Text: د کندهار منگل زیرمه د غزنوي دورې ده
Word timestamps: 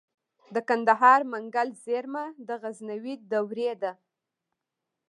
د 0.53 0.55
کندهار 0.69 1.21
منگل 1.33 1.69
زیرمه 1.83 2.25
د 2.47 2.49
غزنوي 2.61 3.15
دورې 3.31 3.71
ده 3.81 3.93